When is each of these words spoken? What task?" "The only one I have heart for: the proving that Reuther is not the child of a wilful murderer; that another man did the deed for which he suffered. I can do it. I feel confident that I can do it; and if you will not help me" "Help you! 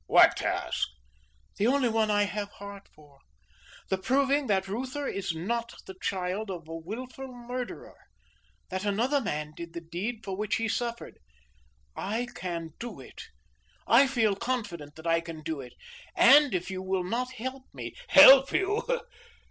What 0.07 0.35
task?" 0.37 0.87
"The 1.57 1.67
only 1.67 1.87
one 1.87 2.09
I 2.09 2.23
have 2.23 2.49
heart 2.53 2.87
for: 2.95 3.19
the 3.89 3.99
proving 3.99 4.47
that 4.47 4.67
Reuther 4.67 5.05
is 5.07 5.35
not 5.35 5.75
the 5.85 5.93
child 6.01 6.49
of 6.49 6.67
a 6.67 6.75
wilful 6.75 7.27
murderer; 7.27 7.93
that 8.71 8.83
another 8.83 9.21
man 9.21 9.53
did 9.55 9.73
the 9.73 9.79
deed 9.79 10.21
for 10.23 10.35
which 10.35 10.55
he 10.55 10.67
suffered. 10.67 11.19
I 11.95 12.25
can 12.33 12.71
do 12.79 12.99
it. 12.99 13.25
I 13.85 14.07
feel 14.07 14.35
confident 14.35 14.95
that 14.95 15.05
I 15.05 15.21
can 15.21 15.43
do 15.43 15.59
it; 15.61 15.73
and 16.15 16.51
if 16.55 16.71
you 16.71 16.81
will 16.81 17.03
not 17.03 17.33
help 17.33 17.65
me" 17.71 17.93
"Help 18.07 18.51
you! 18.53 18.83